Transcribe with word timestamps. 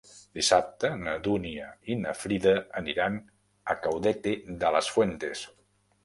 Dissabte 0.37 0.89
na 1.01 1.11
Dúnia 1.25 1.67
i 1.95 1.97
na 2.05 2.13
Frida 2.21 2.53
aniran 2.81 3.19
a 3.73 3.75
Caudete 3.83 4.33
de 4.63 4.71
las 4.77 4.89
Fuentes. 4.97 5.45